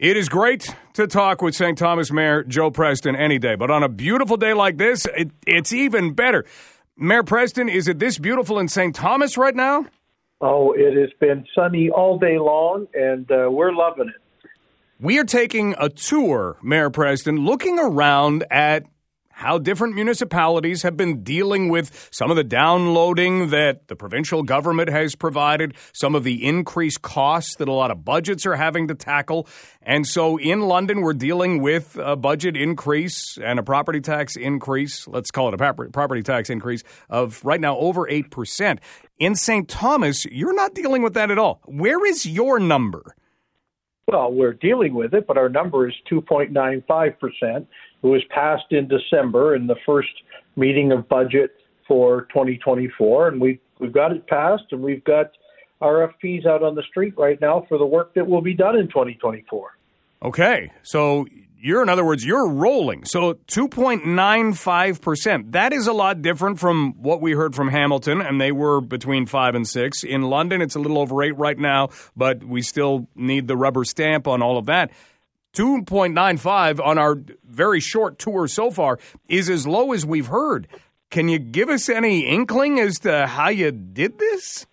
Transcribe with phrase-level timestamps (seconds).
[0.00, 1.76] It is great to talk with St.
[1.76, 5.74] Thomas Mayor Joe Preston any day, but on a beautiful day like this, it, it's
[5.74, 6.46] even better.
[6.96, 8.94] Mayor Preston, is it this beautiful in St.
[8.94, 9.84] Thomas right now?
[10.40, 14.48] Oh, it has been sunny all day long, and uh, we're loving it.
[14.98, 18.86] We are taking a tour, Mayor Preston, looking around at
[19.40, 24.90] how different municipalities have been dealing with some of the downloading that the provincial government
[24.90, 28.94] has provided, some of the increased costs that a lot of budgets are having to
[28.94, 29.48] tackle.
[29.80, 35.08] And so in London, we're dealing with a budget increase and a property tax increase.
[35.08, 38.78] Let's call it a property tax increase of right now over 8%.
[39.18, 39.66] In St.
[39.66, 41.62] Thomas, you're not dealing with that at all.
[41.64, 43.16] Where is your number?
[44.10, 47.14] Well, we're dealing with it, but our number is 2.95%.
[47.42, 47.66] It
[48.02, 50.08] was passed in December in the first
[50.56, 51.52] meeting of budget
[51.86, 55.30] for 2024, and we we've got it passed, and we've got
[55.80, 58.88] RFPs out on the street right now for the work that will be done in
[58.88, 59.76] 2024.
[60.22, 61.26] Okay, so
[61.60, 67.20] you're in other words you're rolling so 2.95% that is a lot different from what
[67.20, 70.80] we heard from hamilton and they were between 5 and 6 in london it's a
[70.80, 74.66] little over 8 right now but we still need the rubber stamp on all of
[74.66, 74.90] that
[75.54, 78.98] 2.95 on our very short tour so far
[79.28, 80.68] is as low as we've heard.
[81.10, 84.66] Can you give us any inkling as to how you did this?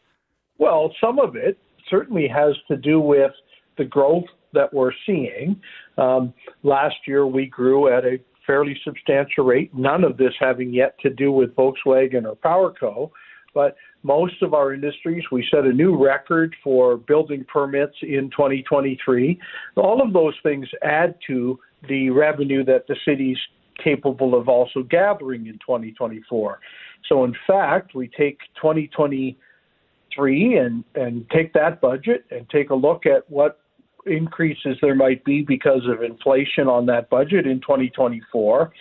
[0.59, 1.57] Well, some of it
[1.89, 3.31] certainly has to do with
[3.77, 5.59] the growth that we're seeing.
[5.97, 10.97] Um, last year, we grew at a fairly substantial rate, none of this having yet
[11.01, 13.11] to do with Volkswagen or PowerCo.
[13.53, 13.75] But
[14.07, 15.25] most of our industries.
[15.31, 19.37] We set a new record for building permits in 2023.
[19.75, 23.37] All of those things add to the revenue that the city's
[23.83, 26.59] capable of also gathering in 2024.
[27.07, 33.05] So, in fact, we take 2023 and, and take that budget and take a look
[33.05, 33.59] at what
[34.07, 38.71] increases there might be because of inflation on that budget in 2024,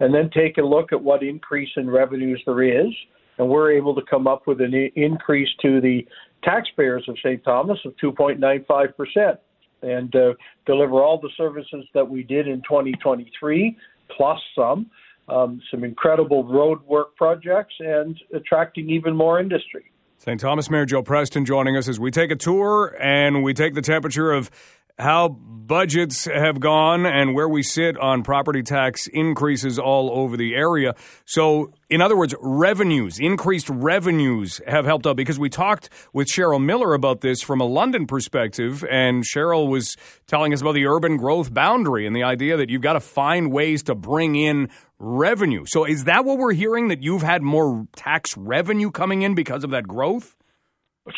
[0.00, 2.92] and then take a look at what increase in revenues there is
[3.38, 6.06] and we're able to come up with an increase to the
[6.42, 7.42] taxpayers of St.
[7.44, 9.38] Thomas of 2.95%
[9.82, 10.32] and uh,
[10.64, 13.76] deliver all the services that we did in 2023
[14.16, 14.90] plus some.
[15.28, 19.90] Um, some incredible road work projects and attracting even more industry.
[20.18, 20.40] St.
[20.40, 23.82] Thomas Mayor Joe Preston joining us as we take a tour and we take the
[23.82, 24.50] temperature of
[24.98, 30.54] how budgets have gone and where we sit on property tax increases all over the
[30.54, 30.94] area.
[31.24, 36.62] So, in other words, revenues, increased revenues have helped out because we talked with Cheryl
[36.62, 39.96] Miller about this from a London perspective, and Cheryl was
[40.26, 43.52] telling us about the urban growth boundary and the idea that you've got to find
[43.52, 45.64] ways to bring in revenue.
[45.66, 49.64] So, is that what we're hearing that you've had more tax revenue coming in because
[49.64, 50.36] of that growth?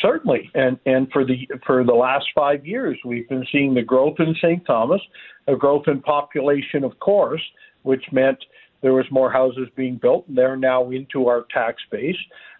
[0.03, 4.16] Certainly, and and for the for the last five years, we've been seeing the growth
[4.19, 4.65] in St.
[4.66, 5.00] Thomas,
[5.47, 7.41] a growth in population, of course,
[7.84, 8.38] which meant
[8.82, 12.16] there was more houses being built, and they're now into our tax base.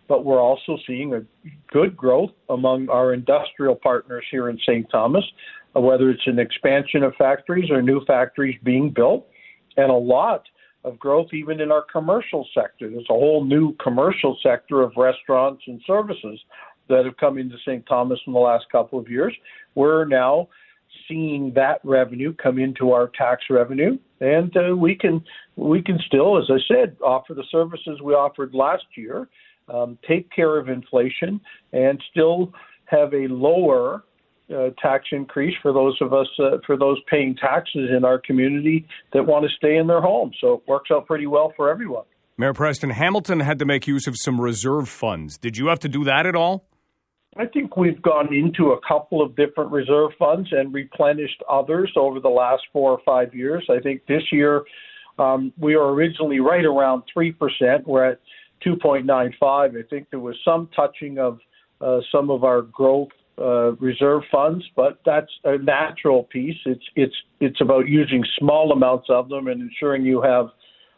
[0.09, 1.21] But we're also seeing a
[1.71, 4.89] good growth among our industrial partners here in St.
[4.91, 5.25] Thomas,
[5.77, 9.27] uh, whether it's an expansion of factories or new factories being built,
[9.77, 10.45] and a lot
[10.84, 12.89] of growth even in our commercial sector.
[12.89, 16.41] There's a whole new commercial sector of restaurants and services
[16.88, 17.84] that have come into St.
[17.87, 19.34] Thomas in the last couple of years.
[19.75, 20.49] We're now
[21.06, 25.22] seeing that revenue come into our tax revenue, and uh, we can
[25.56, 29.28] we can still, as I said, offer the services we offered last year,
[29.72, 31.41] um, take care of inflation,
[31.72, 32.53] and still
[32.87, 34.04] have a lower
[34.54, 38.87] uh, tax increase for those of us uh, for those paying taxes in our community
[39.12, 40.31] that want to stay in their home.
[40.41, 42.04] So it works out pretty well for everyone.
[42.37, 45.37] Mayor Preston, Hamilton had to make use of some reserve funds.
[45.37, 46.65] Did you have to do that at all?
[47.37, 52.21] I think we've gone into a couple of different reserve funds and replenished others over
[52.21, 53.66] the last four or five years.
[53.71, 54.65] I think this year
[55.19, 57.34] um, we were originally right around 3%.
[57.87, 58.21] We're at
[58.66, 59.41] 2.95.
[59.43, 61.39] I think there was some touching of
[61.81, 63.09] uh, some of our growth
[63.39, 66.56] uh, reserve funds, but that's a natural piece.
[66.66, 70.47] It's it's it's about using small amounts of them and ensuring you have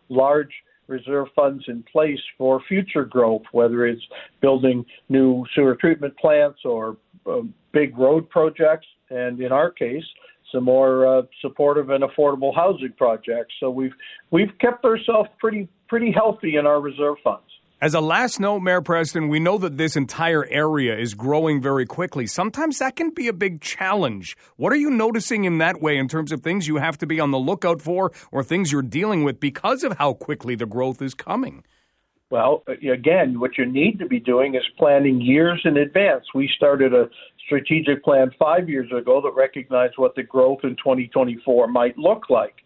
[0.08, 0.50] large
[0.90, 4.02] reserve funds in place for future growth, whether it's
[4.40, 6.96] building new sewer treatment plants or
[7.26, 7.40] uh,
[7.72, 10.04] big road projects, and in our case,
[10.52, 13.54] some more uh, supportive and affordable housing projects.
[13.60, 13.94] So we've
[14.30, 17.50] we've kept ourselves pretty pretty healthy in our reserve funds.
[17.82, 21.86] As a last note, Mayor Preston, we know that this entire area is growing very
[21.86, 22.26] quickly.
[22.26, 24.36] Sometimes that can be a big challenge.
[24.56, 27.18] What are you noticing in that way in terms of things you have to be
[27.18, 31.00] on the lookout for or things you're dealing with because of how quickly the growth
[31.00, 31.64] is coming?
[32.28, 36.26] Well, uh, again, what you need to be doing is planning years in advance.
[36.34, 37.08] We started a
[37.46, 42.56] strategic plan five years ago that recognized what the growth in 2024 might look like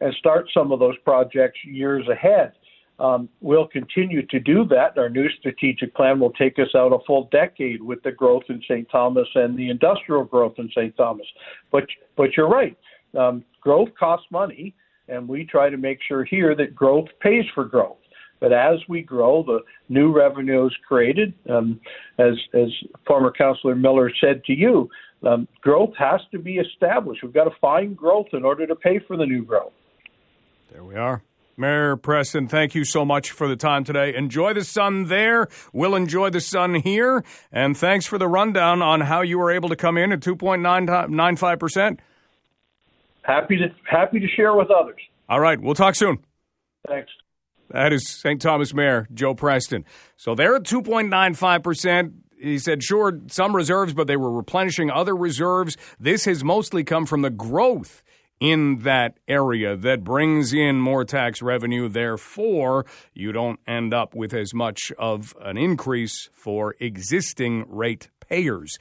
[0.00, 2.52] and start some of those projects years ahead.
[3.00, 4.98] Um, we'll continue to do that.
[4.98, 8.60] Our new strategic plan will take us out a full decade with the growth in
[8.68, 8.86] St.
[8.90, 10.94] Thomas and the industrial growth in St.
[10.96, 11.26] Thomas.
[11.72, 11.84] But
[12.16, 12.76] but you're right.
[13.18, 14.74] Um, growth costs money,
[15.08, 17.96] and we try to make sure here that growth pays for growth.
[18.38, 21.32] But as we grow, the new revenue is created.
[21.48, 21.80] Um,
[22.18, 22.68] as as
[23.06, 24.90] former Councillor Miller said to you,
[25.26, 27.22] um, growth has to be established.
[27.22, 29.72] We've got to find growth in order to pay for the new growth.
[30.70, 31.22] There we are.
[31.60, 34.14] Mayor Preston, thank you so much for the time today.
[34.14, 35.46] Enjoy the sun there.
[35.74, 37.22] We'll enjoy the sun here.
[37.52, 41.98] And thanks for the rundown on how you were able to come in at 2.95%.
[43.22, 44.98] Happy to happy to share with others.
[45.28, 46.18] All right, we'll talk soon.
[46.88, 47.10] Thanks.
[47.68, 48.40] That is St.
[48.40, 49.84] Thomas Mayor Joe Preston.
[50.16, 52.12] So they're at 2.95%.
[52.40, 55.76] He said, sure, some reserves, but they were replenishing other reserves.
[56.00, 58.02] This has mostly come from the growth
[58.40, 61.88] in that area that brings in more tax revenue.
[61.88, 68.78] Therefore, you don't end up with as much of an increase for existing rate payers.